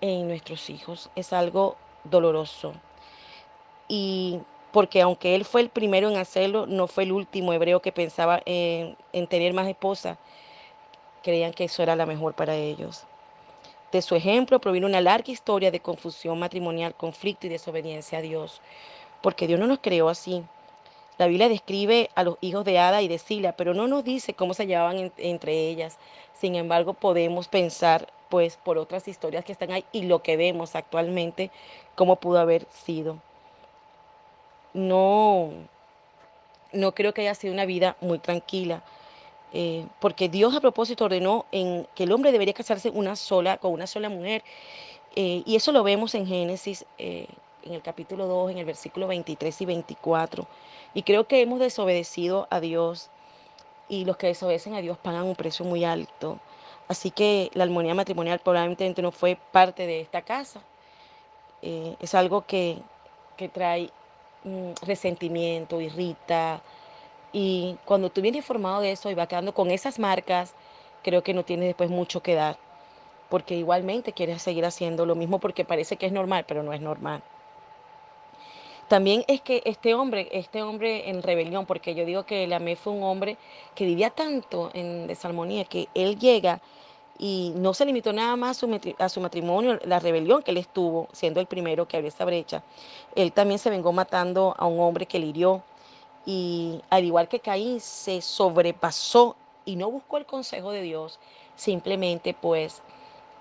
en 0.00 0.28
nuestros 0.28 0.70
hijos. 0.70 1.10
Es 1.16 1.32
algo 1.32 1.76
doloroso. 2.04 2.74
Y 3.88 4.40
porque 4.72 5.02
aunque 5.02 5.34
él 5.34 5.44
fue 5.44 5.62
el 5.62 5.70
primero 5.70 6.08
en 6.08 6.16
hacerlo, 6.16 6.66
no 6.66 6.86
fue 6.86 7.04
el 7.04 7.12
último 7.12 7.52
hebreo 7.52 7.80
que 7.80 7.92
pensaba 7.92 8.40
en, 8.44 8.96
en 9.12 9.26
tener 9.26 9.52
más 9.52 9.66
esposas. 9.66 10.18
Creían 11.22 11.52
que 11.52 11.64
eso 11.64 11.82
era 11.82 11.96
la 11.96 12.06
mejor 12.06 12.34
para 12.34 12.54
ellos. 12.54 13.06
De 13.92 14.02
su 14.02 14.14
ejemplo 14.14 14.60
proviene 14.60 14.86
una 14.86 15.00
larga 15.00 15.32
historia 15.32 15.70
de 15.70 15.80
confusión 15.80 16.38
matrimonial, 16.38 16.94
conflicto 16.94 17.46
y 17.46 17.50
desobediencia 17.50 18.18
a 18.18 18.22
Dios, 18.22 18.60
porque 19.20 19.46
Dios 19.46 19.58
no 19.58 19.66
nos 19.66 19.80
creó 19.80 20.08
así. 20.08 20.44
La 21.18 21.26
Biblia 21.26 21.48
describe 21.48 22.08
a 22.14 22.22
los 22.22 22.38
hijos 22.40 22.64
de 22.64 22.78
Ada 22.78 23.02
y 23.02 23.08
de 23.08 23.18
Sila, 23.18 23.52
pero 23.56 23.74
no 23.74 23.88
nos 23.88 24.04
dice 24.04 24.34
cómo 24.34 24.54
se 24.54 24.66
llevaban 24.66 25.12
entre 25.18 25.68
ellas. 25.68 25.98
Sin 26.32 26.54
embargo, 26.54 26.94
podemos 26.94 27.48
pensar 27.48 28.10
pues 28.30 28.56
por 28.56 28.78
otras 28.78 29.08
historias 29.08 29.44
que 29.44 29.52
están 29.52 29.72
ahí 29.72 29.84
y 29.92 30.04
lo 30.04 30.22
que 30.22 30.36
vemos 30.36 30.76
actualmente, 30.76 31.50
cómo 31.96 32.16
pudo 32.16 32.38
haber 32.38 32.66
sido. 32.70 33.18
No, 34.72 35.50
no 36.72 36.92
creo 36.92 37.12
que 37.12 37.22
haya 37.22 37.34
sido 37.34 37.52
una 37.52 37.66
vida 37.66 37.96
muy 38.00 38.18
tranquila. 38.20 38.82
Eh, 39.52 39.86
porque 39.98 40.28
Dios 40.28 40.54
a 40.54 40.60
propósito 40.60 41.04
ordenó 41.04 41.46
en 41.50 41.86
que 41.94 42.04
el 42.04 42.12
hombre 42.12 42.32
debería 42.32 42.54
casarse 42.54 42.90
una 42.90 43.16
sola, 43.16 43.58
con 43.58 43.72
una 43.72 43.86
sola 43.86 44.08
mujer. 44.08 44.44
Eh, 45.16 45.42
y 45.44 45.56
eso 45.56 45.72
lo 45.72 45.82
vemos 45.82 46.14
en 46.14 46.26
Génesis, 46.26 46.84
eh, 46.98 47.26
en 47.64 47.74
el 47.74 47.82
capítulo 47.82 48.26
2, 48.26 48.52
en 48.52 48.58
el 48.58 48.64
versículo 48.64 49.08
23 49.08 49.60
y 49.60 49.66
24. 49.66 50.46
Y 50.94 51.02
creo 51.02 51.26
que 51.26 51.42
hemos 51.42 51.58
desobedecido 51.60 52.46
a 52.50 52.60
Dios 52.60 53.10
y 53.88 54.04
los 54.04 54.16
que 54.16 54.28
desobedecen 54.28 54.74
a 54.74 54.80
Dios 54.80 54.98
pagan 54.98 55.24
un 55.24 55.34
precio 55.34 55.64
muy 55.64 55.84
alto. 55.84 56.38
Así 56.88 57.10
que 57.10 57.50
la 57.54 57.64
armonía 57.64 57.94
matrimonial 57.94 58.40
probablemente 58.40 59.02
no 59.02 59.12
fue 59.12 59.36
parte 59.52 59.86
de 59.86 60.00
esta 60.00 60.22
casa. 60.22 60.60
es 61.62 62.14
algo 62.14 62.46
que, 62.46 62.78
que 63.36 63.48
trae 63.48 63.90
mm, 64.44 64.72
resentimiento, 64.82 65.80
irrita, 65.80 66.62
y 67.32 67.76
cuando 67.84 68.10
tú 68.10 68.20
vienes 68.20 68.38
informado 68.38 68.80
de 68.80 68.92
eso 68.92 69.10
y 69.10 69.14
vas 69.14 69.28
quedando 69.28 69.54
con 69.54 69.70
esas 69.70 69.98
marcas, 69.98 70.54
creo 71.02 71.22
que 71.22 71.34
no 71.34 71.44
tienes 71.44 71.68
después 71.68 71.90
mucho 71.90 72.22
que 72.22 72.34
dar. 72.34 72.58
Porque 73.28 73.54
igualmente 73.54 74.12
quieres 74.12 74.42
seguir 74.42 74.64
haciendo 74.64 75.06
lo 75.06 75.14
mismo 75.14 75.38
porque 75.38 75.64
parece 75.64 75.96
que 75.96 76.06
es 76.06 76.12
normal, 76.12 76.44
pero 76.46 76.62
no 76.62 76.72
es 76.72 76.80
normal. 76.80 77.22
También 78.88 79.24
es 79.28 79.40
que 79.40 79.62
este 79.66 79.94
hombre, 79.94 80.28
este 80.32 80.64
hombre 80.64 81.08
en 81.10 81.22
rebelión, 81.22 81.64
porque 81.64 81.94
yo 81.94 82.04
digo 82.04 82.24
que 82.24 82.48
Lamé 82.48 82.74
fue 82.74 82.92
un 82.92 83.04
hombre 83.04 83.36
que 83.76 83.84
vivía 83.86 84.10
tanto 84.10 84.70
en 84.74 85.06
desarmonía 85.06 85.64
que 85.64 85.88
él 85.94 86.18
llega 86.18 86.60
y 87.16 87.52
no 87.54 87.72
se 87.72 87.84
limitó 87.84 88.12
nada 88.12 88.34
más 88.34 88.56
a 88.56 88.60
su, 88.60 88.94
a 88.98 89.08
su 89.08 89.20
matrimonio, 89.20 89.78
la 89.84 90.00
rebelión 90.00 90.42
que 90.42 90.50
él 90.50 90.56
estuvo, 90.56 91.06
siendo 91.12 91.38
el 91.38 91.46
primero 91.46 91.86
que 91.86 91.98
abrió 91.98 92.08
esa 92.08 92.24
brecha. 92.24 92.64
Él 93.14 93.30
también 93.30 93.60
se 93.60 93.70
vengó 93.70 93.92
matando 93.92 94.56
a 94.58 94.66
un 94.66 94.80
hombre 94.80 95.06
que 95.06 95.20
le 95.20 95.26
hirió, 95.26 95.62
y 96.26 96.82
al 96.90 97.04
igual 97.04 97.28
que 97.28 97.40
Caín 97.40 97.80
se 97.80 98.20
sobrepasó 98.20 99.36
y 99.64 99.76
no 99.76 99.90
buscó 99.90 100.18
el 100.18 100.26
consejo 100.26 100.70
de 100.70 100.82
Dios, 100.82 101.18
simplemente 101.56 102.34
pues 102.34 102.82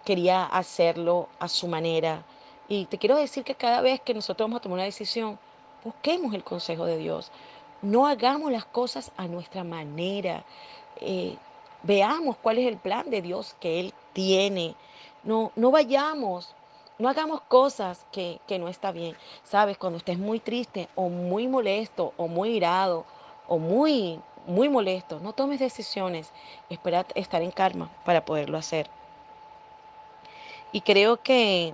quería 0.06 0.46
hacerlo 0.46 1.30
a 1.40 1.48
su 1.48 1.68
manera. 1.68 2.24
Y 2.68 2.86
te 2.86 2.98
quiero 2.98 3.16
decir 3.18 3.44
que 3.44 3.56
cada 3.56 3.82
vez 3.82 4.02
que 4.02 4.14
nosotros 4.14 4.46
vamos 4.46 4.60
a 4.60 4.62
tomar 4.62 4.78
una 4.78 4.84
decisión, 4.84 5.40
busquemos 5.84 6.34
el 6.34 6.44
consejo 6.44 6.86
de 6.86 6.98
Dios. 6.98 7.32
No 7.82 8.08
hagamos 8.08 8.52
las 8.52 8.66
cosas 8.66 9.12
a 9.18 9.28
nuestra 9.28 9.64
manera. 9.64 10.44
Eh, 10.98 11.36
veamos 11.84 12.38
cuál 12.38 12.60
es 12.60 12.68
el 12.68 12.78
plan 12.78 13.10
de 13.10 13.22
Dios 13.22 13.56
que 13.60 13.80
Él 13.80 13.94
tiene. 14.14 14.76
No, 15.24 15.52
no 15.56 15.72
vayamos 15.72 16.56
no 17.00 17.08
hagamos 17.08 17.42
cosas 17.42 18.06
que, 18.12 18.40
no 18.60 18.68
está 18.68 18.92
bien. 18.92 19.16
Sabes, 19.44 19.78
cuando 19.78 19.98
estés 19.98 20.20
muy 20.20 20.40
triste 20.40 20.90
o 20.96 21.10
muy 21.10 21.48
molesto 21.48 22.14
o 22.18 22.28
muy 22.28 22.50
irado 22.50 23.06
o 23.48 23.58
muy, 23.58 24.20
muy 24.46 24.68
molesto, 24.70 25.20
no 25.22 25.34
tomes 25.34 25.60
decisiones. 25.60 26.32
Espera 26.70 27.06
estar 27.16 27.42
en 27.42 27.52
karma 27.52 27.90
para 28.04 28.26
poderlo 28.26 28.58
hacer. 28.58 28.90
Y 30.72 30.82
creo 30.82 31.24
que 31.24 31.74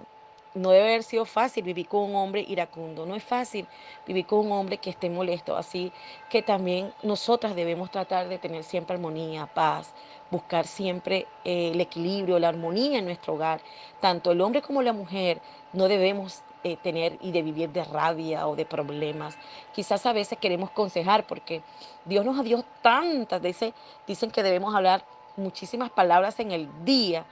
no 0.54 0.70
debe 0.70 0.86
haber 0.86 1.04
sido 1.04 1.26
fácil 1.26 1.64
vivir 1.64 1.88
con 1.88 2.02
un 2.04 2.16
hombre 2.16 2.46
iracundo. 2.48 3.06
No 3.06 3.16
es 3.16 3.24
fácil 3.24 3.68
vivir 4.06 4.26
con 4.26 4.40
un 4.40 4.52
hombre 4.52 4.78
que 4.78 4.92
esté 4.92 5.10
molesto. 5.10 5.58
Así 5.58 5.92
que 6.30 6.44
también 6.44 6.94
nosotras 7.04 7.56
debemos 7.56 7.92
tratar 7.92 8.30
de 8.30 8.38
tener 8.38 8.64
siempre 8.64 8.96
armonía, 8.96 9.48
paz, 9.48 9.94
buscar 10.32 10.66
siempre 10.66 11.28
eh, 11.44 11.72
el 11.74 11.82
equilibrio, 11.82 12.40
la 12.40 12.50
armonía 12.50 13.00
en 13.00 13.06
nuestro 13.06 13.34
hogar. 13.34 13.62
Tanto 14.00 14.32
el 14.32 14.42
hombre 14.42 14.62
como 14.62 14.82
la 14.82 14.94
mujer 14.94 15.42
no 15.74 15.88
debemos 15.88 16.42
eh, 16.64 16.78
tener 16.78 17.18
y 17.22 17.32
de 17.32 17.42
vivir 17.44 17.70
de 17.70 17.84
rabia 17.84 18.48
o 18.48 18.56
de 18.56 18.66
problemas. 18.66 19.38
Quizás 19.74 20.06
a 20.06 20.14
veces 20.14 20.38
queremos 20.40 20.72
aconsejar 20.72 21.28
porque 21.28 21.62
Dios 22.06 22.26
nos 22.26 22.44
dio 22.44 22.64
tantas, 22.82 23.42
veces 23.42 23.74
dicen 24.08 24.32
que 24.32 24.44
debemos 24.44 24.74
hablar 24.74 25.06
muchísimas 25.38 25.92
palabras 25.92 26.40
en 26.40 26.52
el 26.52 26.70
día 26.84 27.26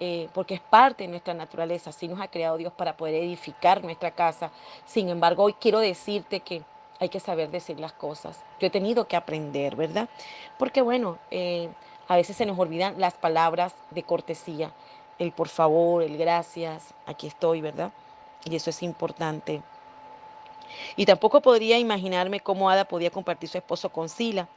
eh, 0.00 0.28
porque 0.32 0.54
es 0.54 0.60
parte 0.60 1.02
de 1.02 1.08
nuestra 1.08 1.34
naturaleza, 1.34 1.90
así 1.90 2.06
nos 2.06 2.20
ha 2.20 2.28
creado 2.28 2.56
Dios 2.56 2.72
para 2.72 2.96
poder 2.96 3.16
edificar 3.16 3.82
nuestra 3.82 4.12
casa. 4.12 4.52
Sin 4.86 5.08
embargo, 5.08 5.42
hoy 5.42 5.54
quiero 5.54 5.80
decirte 5.80 6.40
que 6.40 6.62
hay 7.00 7.08
que 7.08 7.20
saber 7.20 7.50
decir 7.50 7.80
las 7.80 7.92
cosas. 7.92 8.44
Yo 8.60 8.68
he 8.68 8.70
tenido 8.70 9.08
que 9.08 9.16
aprender, 9.16 9.74
¿verdad? 9.74 10.08
Porque 10.56 10.82
bueno, 10.82 11.18
a 12.08 12.16
veces 12.16 12.36
se 12.36 12.46
nos 12.46 12.58
olvidan 12.58 12.98
las 12.98 13.14
palabras 13.14 13.74
de 13.90 14.02
cortesía, 14.02 14.72
el 15.18 15.30
por 15.32 15.48
favor, 15.48 16.02
el 16.02 16.16
gracias, 16.16 16.94
aquí 17.06 17.26
estoy, 17.26 17.60
¿verdad? 17.60 17.92
Y 18.44 18.56
eso 18.56 18.70
es 18.70 18.82
importante. 18.82 19.62
Y 20.96 21.04
tampoco 21.06 21.40
podría 21.40 21.78
imaginarme 21.78 22.40
cómo 22.40 22.70
Ada 22.70 22.86
podía 22.86 23.10
compartir 23.10 23.48
su 23.48 23.58
esposo 23.58 23.90
con 23.90 24.08
Sila, 24.08 24.48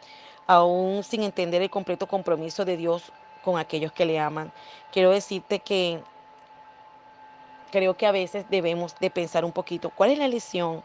aún 0.47 1.03
sin 1.03 1.23
entender 1.23 1.61
el 1.61 1.69
completo 1.69 2.07
compromiso 2.07 2.63
de 2.63 2.77
Dios 2.77 3.11
con 3.43 3.57
aquellos 3.57 3.91
que 3.91 4.05
le 4.05 4.19
aman. 4.19 4.51
Quiero 4.91 5.11
decirte 5.11 5.59
que 5.59 6.01
creo 7.71 7.95
que 7.95 8.05
a 8.05 8.11
veces 8.11 8.45
debemos 8.49 8.95
de 8.99 9.09
pensar 9.09 9.43
un 9.43 9.51
poquito 9.51 9.89
cuál 9.89 10.11
es 10.11 10.17
la 10.17 10.27
lesión 10.27 10.83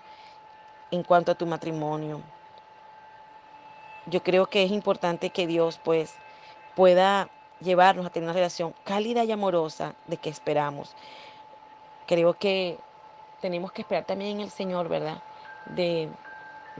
en 0.90 1.02
cuanto 1.02 1.32
a 1.32 1.35
tu 1.35 1.46
matrimonio. 1.46 2.20
Yo 4.06 4.23
creo 4.23 4.46
que 4.46 4.62
es 4.62 4.70
importante 4.70 5.30
que 5.30 5.46
Dios 5.46 5.80
pues 5.82 6.14
pueda 6.76 7.28
llevarnos 7.61 8.06
a 8.06 8.11
tener 8.11 8.28
una 8.28 8.35
relación 8.35 8.73
cálida 8.85 9.25
y 9.25 9.33
amorosa 9.33 9.97
de 10.06 10.18
que 10.18 10.30
esperamos. 10.30 10.95
Creo 12.06 12.35
que 12.35 12.78
tenemos 13.40 13.73
que 13.73 13.83
esperar 13.83 14.04
también 14.04 14.37
en 14.37 14.40
el 14.42 14.50
Señor, 14.50 14.88
¿verdad? 14.88 15.23
De, 15.75 16.09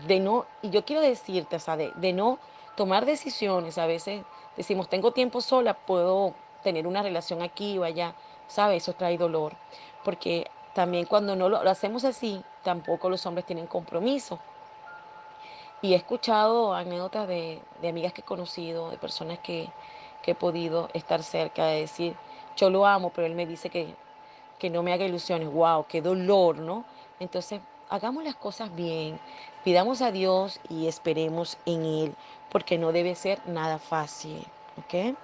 de 0.07 0.21
no, 0.21 0.47
y 0.63 0.71
yo 0.71 0.85
quiero 0.85 1.03
decirte, 1.03 1.57
o 1.57 1.59
sea, 1.59 1.77
de, 1.77 1.91
de 1.97 2.13
no 2.13 2.39
tomar 2.77 3.07
decisiones 3.07 3.79
a 3.79 3.87
veces 3.87 4.23
decimos, 4.57 4.89
tengo 4.89 5.13
tiempo 5.13 5.41
sola, 5.41 5.75
puedo 5.75 6.35
tener 6.63 6.87
una 6.87 7.03
relación 7.03 7.43
aquí 7.43 7.79
o 7.79 7.85
allá, 7.85 8.15
¿sabe? 8.47 8.77
Eso 8.77 8.93
trae 8.93 9.19
dolor. 9.19 9.55
Porque 10.05 10.51
también 10.75 11.07
cuando 11.07 11.35
no 11.37 11.49
lo, 11.49 11.59
hacemos 11.69 12.05
así, 12.05 12.43
tampoco 12.63 13.09
los 13.09 13.25
hombres 13.27 13.47
tienen 13.47 13.67
compromiso. 13.67 14.39
Y 15.83 15.93
he 15.93 15.97
escuchado 15.97 16.75
anécdotas 16.75 17.29
de, 17.29 17.61
amigas 17.87 18.13
que 18.13 18.23
he 18.23 18.25
conocido, 18.25 18.91
de 18.91 18.99
personas 18.99 19.39
que, 19.39 19.69
he 20.25 20.35
podido 20.35 20.89
estar 20.93 21.23
cerca, 21.23 21.67
de 21.67 21.83
decir, 21.83 22.17
yo 22.57 22.69
lo 22.69 22.85
amo, 22.85 23.13
pero 23.15 23.29
él 23.29 23.37
me 23.37 23.47
dice 23.47 23.71
que, 23.71 23.95
que 24.59 24.71
no 24.71 24.83
me 24.83 24.93
haga 24.93 25.05
ilusiones. 25.05 25.49
¡Wow! 25.49 25.87
¡Qué 25.89 26.03
dolor, 26.03 26.59
¿no? 26.59 26.85
Entonces, 27.21 27.61
hagamos 27.89 28.25
las 28.25 28.35
cosas 28.35 28.75
bien, 28.75 29.21
pidamos 29.65 30.03
a 30.03 30.11
Dios 30.11 30.61
y 30.69 30.89
esperemos 30.89 31.59
en 31.65 31.85
Él, 31.85 32.17
porque 32.51 32.79
no 32.79 32.93
debe 32.93 33.15
ser 33.15 33.41
nada 33.47 33.79
fácil, 33.79 34.45
¿ok? 34.79 35.17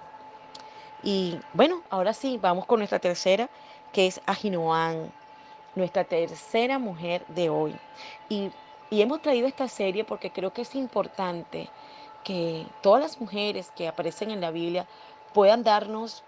Y 1.03 1.39
bueno, 1.53 1.81
ahora 1.89 2.13
sí, 2.13 2.39
vamos 2.41 2.65
con 2.65 2.79
nuestra 2.79 2.99
tercera, 2.99 3.49
que 3.91 4.07
es 4.07 4.21
Ajinoán, 4.25 5.11
nuestra 5.75 6.03
tercera 6.05 6.79
mujer 6.79 7.25
de 7.27 7.49
hoy. 7.49 7.75
Y, 8.29 8.51
y 8.93 9.01
hemos 9.01 9.23
traído 9.23 9.47
esta 9.47 9.67
serie 9.67 10.03
porque 10.03 10.29
creo 10.29 10.53
que 10.53 10.61
es 10.61 10.75
importante 10.75 11.67
que 12.23 12.67
todas 12.83 13.01
las 13.01 13.19
mujeres 13.19 13.71
que 13.75 13.87
aparecen 13.87 14.29
en 14.29 14.39
la 14.39 14.51
Biblia 14.51 14.85
puedan 15.33 15.63
darnos 15.63 16.23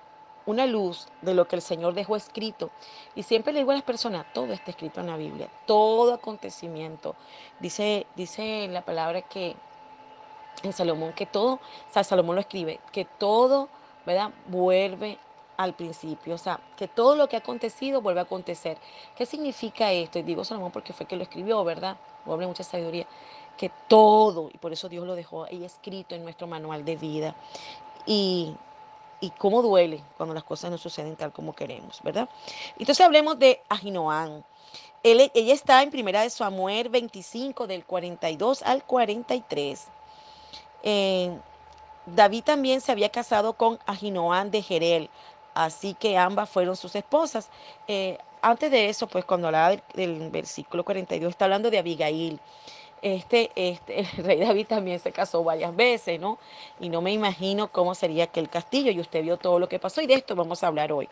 una 0.48 0.66
luz 0.66 1.08
de 1.22 1.36
lo 1.36 1.48
que 1.48 1.58
el 1.58 1.62
Señor 1.62 1.94
dejó 1.94 2.16
escrito. 2.16 2.72
Y 3.14 3.22
siempre 3.22 3.54
le 3.54 3.60
digo 3.60 3.70
a 3.70 3.76
las 3.76 3.84
personas, 3.84 4.26
todo 4.34 4.52
está 4.52 4.72
escrito 4.72 5.00
en 5.00 5.06
la 5.06 5.16
Biblia, 5.16 5.48
todo 5.68 6.16
acontecimiento. 6.16 7.16
Dice, 7.60 8.08
dice 8.16 8.68
la 8.68 8.82
palabra 8.82 9.22
que 9.22 9.56
en 10.64 10.74
Salomón, 10.74 11.14
que 11.14 11.28
todo, 11.28 11.54
o 11.54 11.94
sea, 11.94 12.04
Salomón 12.04 12.34
lo 12.34 12.42
escribe, 12.42 12.80
que 12.92 13.06
todo, 13.06 13.70
¿verdad? 14.08 14.32
Vuelve 14.48 15.20
al 15.56 15.76
principio, 15.76 16.34
o 16.34 16.40
sea, 16.40 16.60
que 16.76 16.88
todo 16.88 17.16
lo 17.16 17.30
que 17.30 17.36
ha 17.36 17.40
acontecido 17.40 18.02
vuelve 18.02 18.22
a 18.22 18.24
acontecer. 18.24 18.80
¿Qué 19.16 19.28
significa 19.28 19.92
esto? 19.92 20.18
Y 20.18 20.24
digo 20.24 20.44
Salomón 20.44 20.72
porque 20.72 20.94
fue 20.94 21.06
que 21.06 21.16
lo 21.16 21.22
escribió, 21.22 21.64
¿verdad? 21.64 21.98
Vuelve 22.26 22.48
mucha 22.48 22.64
sabiduría. 22.64 23.06
Que 23.58 23.72
todo, 23.88 24.50
y 24.54 24.58
por 24.58 24.74
eso 24.74 24.90
Dios 24.90 25.06
lo 25.06 25.16
dejó 25.16 25.46
ahí 25.46 25.64
escrito 25.64 26.16
en 26.16 26.24
nuestro 26.24 26.48
manual 26.48 26.84
de 26.84 26.96
vida. 26.98 27.36
Y, 28.06 28.54
y 29.22 29.30
cómo 29.32 29.62
duele 29.62 30.04
cuando 30.18 30.36
las 30.36 30.44
cosas 30.44 30.72
no 30.72 30.78
suceden 30.78 31.16
tal 31.16 31.32
como 31.32 31.54
queremos, 31.54 32.02
¿verdad? 32.04 32.30
Entonces 32.78 33.06
hablemos 33.06 33.40
de 33.40 33.62
Ahinoán. 33.70 34.44
ella 35.04 35.54
está 35.54 35.84
en 35.84 35.92
Primera 35.92 36.22
de 36.22 36.30
Samuel 36.30 36.90
25, 36.90 37.68
del 37.68 37.86
42 37.86 38.62
al 38.64 38.84
43. 38.84 39.88
Eh, 40.84 41.40
David 42.06 42.44
también 42.44 42.82
se 42.82 42.92
había 42.92 43.10
casado 43.10 43.54
con 43.54 43.80
Ahinoán 43.88 44.52
de 44.52 44.62
Jerel, 44.62 45.10
así 45.56 45.96
que 45.96 46.18
ambas 46.18 46.50
fueron 46.50 46.76
sus 46.76 46.96
esposas. 46.96 47.50
Eh, 47.88 48.20
antes 48.46 48.70
de 48.70 48.90
eso, 48.90 49.08
pues 49.08 49.26
cuando 49.26 49.48
hablaba 49.48 49.76
del, 49.96 50.30
versículo 50.30 50.84
42, 50.84 51.32
está 51.32 51.46
hablando 51.46 51.72
de 51.72 51.80
Abigail. 51.80 52.40
este, 53.02 53.52
este, 53.56 54.02
el 54.02 54.24
rey 54.24 54.40
David 54.40 54.68
también 54.68 55.00
se 55.00 55.12
casó 55.12 55.44
varias 55.44 55.76
veces, 55.76 56.20
¿no? 56.20 56.38
Y 56.80 56.90
no 56.90 57.02
me 57.02 57.12
imagino 57.12 57.72
cómo 57.72 57.96
sería 57.96 58.26
aquel 58.26 58.50
castillo. 58.50 58.92
Y 58.92 59.00
usted 59.00 59.24
vio 59.24 59.38
todo 59.38 59.60
lo 59.60 59.68
que 59.68 59.80
pasó 59.80 60.02
y 60.02 60.08
de 60.08 60.14
esto 60.16 60.36
vamos 60.36 60.64
a 60.64 60.68
hablar 60.68 60.92
hoy. 60.92 61.10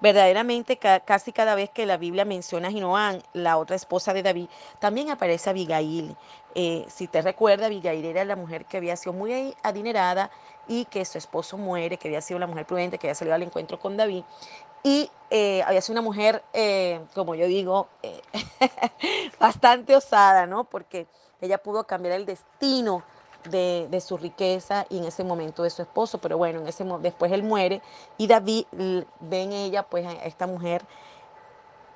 Verdaderamente, 0.00 0.76
casi 0.76 1.32
cada 1.32 1.54
vez 1.54 1.70
que 1.70 1.86
la 1.86 1.96
Biblia 1.96 2.24
menciona 2.24 2.68
a 2.68 2.70
Ginoán, 2.70 3.22
la 3.32 3.56
otra 3.56 3.76
esposa 3.76 4.12
de 4.12 4.22
David, 4.22 4.48
también 4.78 5.10
aparece 5.10 5.50
Abigail. 5.50 6.16
Eh, 6.54 6.84
si 6.88 7.06
te 7.08 7.22
recuerda, 7.22 7.66
Abigail 7.66 8.04
era 8.04 8.24
la 8.24 8.36
mujer 8.36 8.66
que 8.66 8.76
había 8.76 8.96
sido 8.96 9.12
muy 9.14 9.54
adinerada 9.62 10.30
y 10.68 10.84
que 10.86 11.04
su 11.04 11.18
esposo 11.18 11.56
muere, 11.56 11.96
que 11.96 12.08
había 12.08 12.20
sido 12.20 12.38
la 12.38 12.46
mujer 12.46 12.66
prudente, 12.66 12.98
que 12.98 13.06
había 13.06 13.14
salido 13.14 13.34
al 13.34 13.42
encuentro 13.42 13.78
con 13.78 13.96
David. 13.96 14.24
Y 14.82 15.10
eh, 15.30 15.62
había 15.62 15.80
sido 15.80 15.94
una 15.94 16.02
mujer, 16.02 16.42
eh, 16.52 17.00
como 17.14 17.34
yo 17.34 17.46
digo, 17.46 17.88
bastante 19.40 19.96
osada, 19.96 20.46
¿no? 20.46 20.64
Porque 20.64 21.06
ella 21.40 21.58
pudo 21.58 21.86
cambiar 21.86 22.14
el 22.14 22.26
destino 22.26 23.02
de, 23.50 24.00
su 24.00 24.16
riqueza 24.16 24.86
y 24.88 24.98
en 24.98 25.04
ese 25.04 25.24
momento 25.24 25.62
de 25.62 25.70
su 25.70 25.82
esposo, 25.82 26.18
pero 26.18 26.38
bueno, 26.38 26.60
en 26.60 26.66
ese 26.66 26.84
después 27.00 27.32
él 27.32 27.42
muere 27.42 27.82
y 28.18 28.26
David 28.26 28.66
ve 28.72 29.42
en 29.42 29.52
ella 29.52 29.82
pues 29.82 30.06
a 30.06 30.12
esta 30.24 30.46
mujer, 30.46 30.82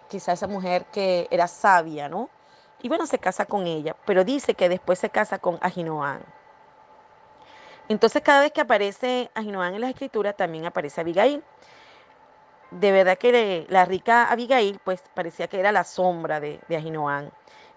quizá 0.09 0.33
esa 0.33 0.47
mujer 0.47 0.87
que 0.87 1.28
era 1.30 1.47
sabia, 1.49 2.09
¿no? 2.09 2.28
Y 2.83 2.88
bueno, 2.88 3.07
se 3.07 3.19
casa 3.19 3.45
con 3.45 3.66
ella, 3.66 3.95
pero 4.07 4.25
dice 4.25 4.54
que 4.54 4.69
después 4.69 4.99
se 4.99 5.11
casa 5.11 5.38
con 5.38 5.59
Ahinoam. 5.61 6.21
Entonces 7.88 8.23
cada 8.23 8.40
vez 8.40 8.52
que 8.52 8.61
aparece 8.61 9.30
Ahinoam 9.35 9.75
en 9.75 9.80
las 9.80 9.90
escrituras 9.90 10.37
también 10.37 10.64
aparece 10.64 11.00
Abigail. 11.00 11.42
De 12.71 12.92
verdad 12.92 13.19
que 13.19 13.66
la 13.69 13.85
rica 13.85 14.30
Abigail 14.30 14.80
pues 14.85 15.02
parecía 15.12 15.49
que 15.49 15.59
era 15.59 15.73
la 15.73 15.85
sombra 15.85 16.38
de, 16.38 16.61
de 16.69 16.76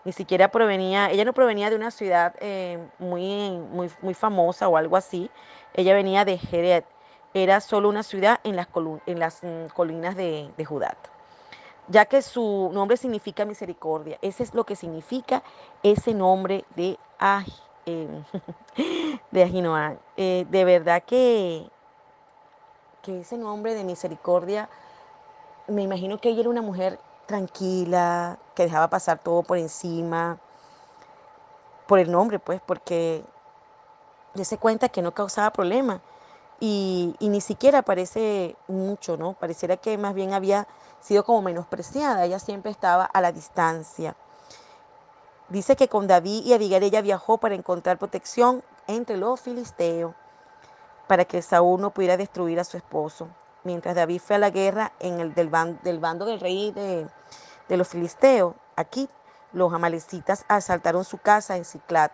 ni 0.06 0.12
siquiera 0.12 0.50
provenía, 0.50 1.10
ella 1.10 1.26
no 1.26 1.34
provenía 1.34 1.70
de 1.70 1.76
una 1.76 1.92
ciudad 1.92 2.36
eh, 2.40 2.78
muy, 3.00 3.52
muy, 3.52 3.90
muy, 4.02 4.14
famosa 4.14 4.68
o 4.68 4.78
algo 4.78 4.98
así, 4.98 5.30
ella 5.74 5.94
venía 5.94 6.26
de 6.26 6.38
Jerez, 6.38 6.84
era 7.34 7.62
solo 7.62 7.90
una 7.90 8.04
ciudad 8.04 8.40
en 8.44 8.56
las, 8.56 8.68
en 9.06 9.20
las 9.20 9.44
mm, 9.44 9.68
colinas 9.74 10.16
de, 10.16 10.52
Judá, 10.66 10.98
ya 11.88 12.06
que 12.06 12.22
su 12.22 12.70
nombre 12.74 12.98
significa 12.98 13.46
misericordia, 13.46 14.18
ese 14.22 14.44
es 14.44 14.54
lo 14.54 14.66
que 14.66 14.76
significa 14.76 15.42
ese 15.84 16.14
nombre 16.14 16.66
de, 16.76 16.98
eh, 17.86 18.08
de. 19.32 19.98
Eh, 20.18 20.46
de 20.50 20.66
verdad 20.66 21.04
que, 21.04 21.70
que 23.02 23.22
ese 23.22 23.38
nombre 23.38 23.74
de 23.74 23.84
misericordia, 23.84 24.70
me 25.68 25.82
imagino 25.82 26.20
que 26.20 26.30
ella 26.30 26.42
era 26.42 26.50
una 26.50 26.62
mujer 26.62 27.00
tranquila, 27.26 28.38
que 28.56 28.64
dejaba 28.64 28.90
pasar 28.90 29.20
todo 29.20 29.44
por 29.44 29.58
encima, 29.58 30.40
por 31.88 32.00
el 32.00 32.12
nombre, 32.12 32.40
pues, 32.40 32.62
porque 32.66 33.24
ya 34.34 34.46
se 34.46 34.58
cuenta 34.58 34.90
que 34.90 35.02
no 35.02 35.14
causaba 35.14 35.52
problema. 35.52 36.02
Y, 36.60 37.16
y, 37.20 37.30
ni 37.30 37.42
siquiera 37.42 37.82
parece 37.82 38.56
mucho, 38.68 39.18
¿no? 39.18 39.34
Pareciera 39.34 39.78
que 39.78 39.98
más 39.98 40.14
bien 40.14 40.34
había 40.34 40.68
sido 41.02 41.26
como 41.26 41.42
menospreciada, 41.42 42.24
ella 42.26 42.40
siempre 42.40 42.72
estaba 42.72 43.04
a 43.06 43.22
la 43.22 43.32
distancia. 43.32 44.16
Dice 45.50 45.76
que 45.76 45.90
con 45.90 46.08
David 46.08 46.46
y 46.46 46.54
Abigail 46.54 46.84
ella 46.84 47.02
viajó 47.02 47.38
para 47.38 47.56
encontrar 47.56 47.98
protección 47.98 48.64
entre 48.88 49.18
los 49.18 49.42
filisteos, 49.42 50.14
para 51.08 51.26
que 51.26 51.42
Saúl 51.42 51.82
no 51.82 51.92
pudiera 51.92 52.16
destruir 52.16 52.60
a 52.60 52.64
su 52.64 52.78
esposo 52.78 53.28
mientras 53.64 53.96
David 53.96 54.20
fue 54.20 54.36
a 54.36 54.40
la 54.40 54.50
guerra 54.50 54.94
en 55.00 55.20
el, 55.20 55.34
del, 55.34 55.50
bando 55.50 56.26
del 56.26 56.40
rey 56.40 56.72
de, 56.72 57.08
los 57.70 57.88
filisteos, 57.88 58.54
aquí 58.76 59.10
los 59.52 59.74
amalecitas 59.74 60.46
asaltaron 60.48 61.04
su 61.04 61.18
casa 61.18 61.58
en 61.58 61.66
Ciclat 61.66 62.12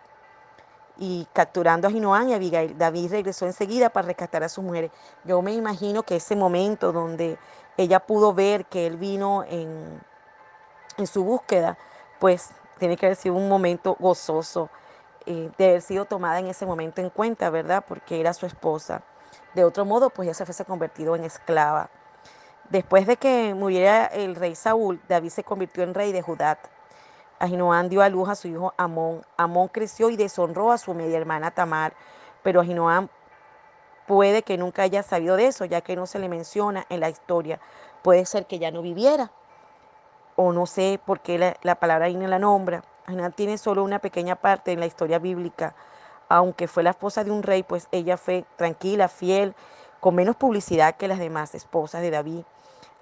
y 0.96 1.26
capturando 1.32 1.88
a 1.88 1.90
Ginoán 1.90 2.28
y 2.28 2.32
a 2.32 2.36
Abigail, 2.36 2.76
David 2.76 3.10
regresó 3.10 3.46
enseguida 3.46 3.90
para 3.90 4.06
rescatar 4.06 4.42
a 4.42 4.48
sus 4.48 4.64
mujeres. 4.64 4.90
Yo 5.24 5.40
me 5.42 5.52
imagino 5.52 6.02
que 6.02 6.16
ese 6.16 6.36
momento 6.36 6.92
donde 6.92 7.38
ella 7.76 8.00
pudo 8.00 8.34
ver 8.34 8.66
que 8.66 8.86
él 8.86 8.96
vino 8.96 9.44
en, 9.44 10.00
en 10.98 11.06
su 11.06 11.24
búsqueda, 11.24 11.78
pues 12.18 12.50
tiene 12.78 12.96
que 12.96 13.06
haber 13.06 13.16
sido 13.16 13.34
un 13.34 13.48
momento 13.48 13.96
gozoso 13.98 14.70
eh, 15.26 15.50
de 15.58 15.68
haber 15.68 15.82
sido 15.82 16.06
tomada 16.06 16.38
en 16.38 16.46
ese 16.46 16.66
momento 16.66 17.00
en 17.00 17.10
cuenta, 17.10 17.50
¿verdad? 17.50 17.84
Porque 17.86 18.20
era 18.20 18.32
su 18.32 18.46
esposa. 18.46 19.02
De 19.54 19.64
otro 19.64 19.84
modo, 19.84 20.10
pues 20.10 20.26
ya 20.26 20.34
se 20.34 20.44
fuese 20.44 20.64
convertido 20.64 21.16
en 21.16 21.24
esclava. 21.24 21.90
Después 22.68 23.06
de 23.06 23.16
que 23.16 23.52
muriera 23.54 24.06
el 24.06 24.36
rey 24.36 24.54
Saúl, 24.54 25.00
David 25.08 25.30
se 25.30 25.42
convirtió 25.42 25.82
en 25.82 25.92
rey 25.92 26.12
de 26.12 26.22
Judá. 26.22 26.58
Ahinoam 27.40 27.88
dio 27.88 28.00
a 28.00 28.08
luz 28.08 28.28
a 28.28 28.36
su 28.36 28.46
hijo 28.46 28.74
Amón. 28.76 29.22
Amón 29.36 29.68
creció 29.68 30.08
y 30.08 30.16
deshonró 30.16 30.70
a 30.70 30.78
su 30.78 30.94
media 30.94 31.18
hermana 31.18 31.50
Tamar, 31.50 31.94
pero 32.44 32.60
Ahinoam 32.60 33.08
puede 34.06 34.42
que 34.42 34.56
nunca 34.56 34.82
haya 34.82 35.02
sabido 35.02 35.36
de 35.36 35.46
eso, 35.46 35.64
ya 35.64 35.80
que 35.80 35.96
no 35.96 36.06
se 36.06 36.20
le 36.20 36.28
menciona 36.28 36.86
en 36.88 37.00
la 37.00 37.08
historia. 37.08 37.58
Puede 38.02 38.24
ser 38.26 38.46
que 38.46 38.60
ya 38.60 38.70
no 38.70 38.82
viviera, 38.82 39.32
o 40.36 40.52
no 40.52 40.66
sé 40.66 41.00
por 41.04 41.20
qué 41.20 41.56
la, 41.62 41.74
palabra 41.74 42.06
ahí 42.06 42.14
la 42.14 42.38
nombra. 42.38 42.84
Ahinoam 43.06 43.32
tiene 43.32 43.58
solo 43.58 43.82
una 43.82 43.98
pequeña 43.98 44.36
parte 44.36 44.70
en 44.70 44.78
la 44.78 44.86
historia 44.86 45.18
bíblica 45.18 45.74
aunque 46.30 46.68
fue 46.68 46.84
la 46.84 46.90
esposa 46.90 47.24
de 47.24 47.32
un 47.32 47.42
rey, 47.42 47.64
pues 47.64 47.88
ella 47.90 48.16
fue 48.16 48.44
tranquila, 48.56 49.08
fiel, 49.08 49.52
con 49.98 50.14
menos 50.14 50.36
publicidad 50.36 50.94
que 50.94 51.08
las 51.08 51.18
demás 51.18 51.56
esposas 51.56 52.02
de 52.02 52.10
David. 52.10 52.44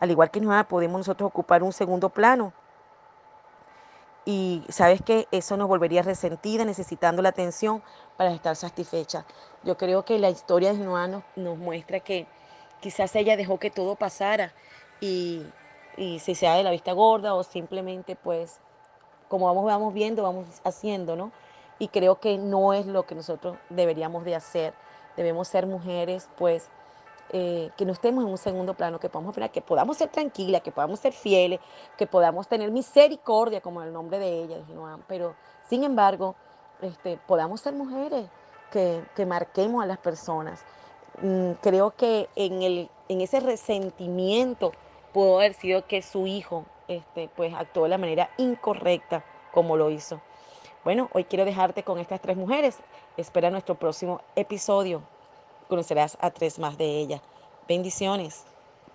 Al 0.00 0.10
igual 0.10 0.30
que 0.30 0.40
nada, 0.40 0.64
podemos 0.64 0.98
nosotros 0.98 1.28
ocupar 1.28 1.62
un 1.62 1.72
segundo 1.72 2.08
plano. 2.08 2.54
Y 4.24 4.64
sabes 4.70 5.02
que 5.02 5.28
eso 5.30 5.58
nos 5.58 5.68
volvería 5.68 6.00
resentida, 6.02 6.64
necesitando 6.64 7.20
la 7.20 7.28
atención 7.28 7.82
para 8.16 8.32
estar 8.32 8.56
satisfecha. 8.56 9.26
Yo 9.62 9.76
creo 9.76 10.06
que 10.06 10.18
la 10.18 10.30
historia 10.30 10.72
de 10.72 10.78
Noah 10.78 11.22
nos, 11.36 11.58
muestra 11.58 12.00
que 12.00 12.26
quizás 12.80 13.14
ella 13.14 13.36
dejó 13.36 13.58
que 13.58 13.70
todo 13.70 13.94
pasara 13.94 14.54
y, 15.00 15.44
y 15.98 16.18
si 16.20 16.34
sea 16.34 16.54
de 16.54 16.62
la 16.62 16.70
vista 16.70 16.92
gorda 16.92 17.34
o 17.34 17.42
simplemente 17.42 18.16
pues 18.16 18.60
como 19.28 19.46
vamos, 19.46 19.66
vamos 19.66 19.92
viendo, 19.92 20.22
vamos 20.22 20.46
haciendo, 20.64 21.14
¿no? 21.14 21.30
Y 21.78 21.88
creo 21.88 22.20
que 22.20 22.38
no 22.38 22.72
es 22.72 22.86
lo 22.86 23.04
que 23.04 23.14
nosotros 23.14 23.56
deberíamos 23.68 24.24
de 24.24 24.34
hacer. 24.34 24.74
Debemos 25.16 25.48
ser 25.48 25.66
mujeres, 25.66 26.28
pues, 26.36 26.70
eh, 27.30 27.70
que 27.76 27.84
no 27.84 27.92
estemos 27.92 28.24
en 28.24 28.30
un 28.30 28.38
segundo 28.38 28.74
plano, 28.74 28.98
que 28.98 29.08
podamos 29.08 29.36
que 29.52 29.60
podamos 29.60 29.98
ser 29.98 30.08
tranquilas, 30.08 30.62
que 30.62 30.72
podamos 30.72 31.00
ser 31.00 31.12
fieles, 31.12 31.60
que 31.96 32.06
podamos 32.06 32.48
tener 32.48 32.70
misericordia, 32.70 33.60
como 33.60 33.82
el 33.82 33.92
nombre 33.92 34.18
de 34.18 34.44
ella, 34.44 34.56
pero 35.06 35.34
sin 35.68 35.84
embargo, 35.84 36.36
este, 36.80 37.18
podamos 37.26 37.60
ser 37.60 37.74
mujeres 37.74 38.28
que, 38.70 39.04
que 39.14 39.26
marquemos 39.26 39.82
a 39.82 39.86
las 39.86 39.98
personas. 39.98 40.64
Mm, 41.20 41.52
creo 41.60 41.90
que 41.90 42.28
en, 42.36 42.62
el, 42.62 42.90
en 43.08 43.20
ese 43.20 43.40
resentimiento 43.40 44.72
pudo 45.12 45.38
haber 45.38 45.54
sido 45.54 45.86
que 45.86 46.00
su 46.00 46.26
hijo 46.26 46.64
este, 46.86 47.28
pues, 47.36 47.52
actuó 47.54 47.84
de 47.84 47.90
la 47.90 47.98
manera 47.98 48.30
incorrecta 48.38 49.24
como 49.52 49.76
lo 49.76 49.90
hizo. 49.90 50.20
Bueno, 50.84 51.08
hoy 51.12 51.24
quiero 51.24 51.44
dejarte 51.44 51.82
con 51.82 51.98
estas 51.98 52.20
tres 52.20 52.36
mujeres. 52.36 52.78
Espera 53.16 53.50
nuestro 53.50 53.74
próximo 53.74 54.20
episodio. 54.36 55.02
Conocerás 55.68 56.16
a 56.20 56.30
tres 56.30 56.58
más 56.58 56.78
de 56.78 56.86
ellas. 56.86 57.20
Bendiciones. 57.68 58.44